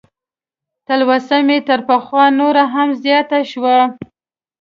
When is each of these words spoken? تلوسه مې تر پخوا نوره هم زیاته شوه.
تلوسه 0.87 1.37
مې 1.47 1.57
تر 1.67 1.79
پخوا 1.87 2.25
نوره 2.39 2.63
هم 2.73 2.89
زیاته 3.03 3.39
شوه. 3.51 3.77